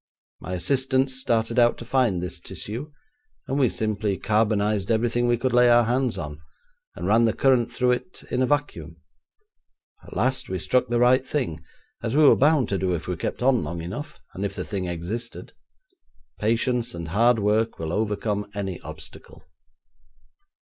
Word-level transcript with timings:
My 0.39 0.53
assistants 0.53 1.13
started 1.13 1.59
out 1.59 1.77
to 1.77 1.85
find 1.85 2.23
this 2.23 2.39
tissue, 2.39 2.91
and 3.47 3.59
we 3.59 3.69
simply 3.69 4.17
carbonised 4.17 4.89
everything 4.89 5.27
we 5.27 5.37
could 5.37 5.53
lay 5.53 5.69
our 5.69 5.83
hands 5.83 6.17
on, 6.17 6.41
and 6.95 7.05
ran 7.05 7.25
the 7.25 7.33
current 7.33 7.71
through 7.71 7.91
it 7.91 8.23
in 8.31 8.41
a 8.41 8.47
vacuum. 8.47 8.97
At 10.03 10.17
last 10.17 10.49
we 10.49 10.57
struck 10.57 10.87
the 10.87 10.97
right 10.99 11.23
thing, 11.23 11.63
as 12.01 12.17
we 12.17 12.23
were 12.23 12.35
bound 12.35 12.67
to 12.69 12.79
do 12.79 12.95
if 12.95 13.07
we 13.07 13.15
kept 13.15 13.43
on 13.43 13.63
long 13.63 13.79
enough, 13.79 14.19
and 14.33 14.43
if 14.43 14.55
the 14.55 14.65
thing 14.65 14.85
existed. 14.87 15.53
Patience 16.39 16.95
and 16.95 17.09
hard 17.09 17.37
work 17.37 17.77
will 17.77 17.93
overcome 17.93 18.49
any 18.55 18.79
obstacle.' 18.79 19.43